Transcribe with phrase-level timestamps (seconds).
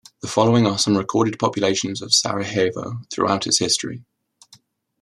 [0.23, 4.03] The following are some recorded populations of Sarajevo throughout its history.